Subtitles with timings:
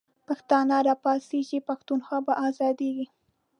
[0.27, 3.05] پښتانه به را پاڅیږی، پښتونخوا به آزادیږی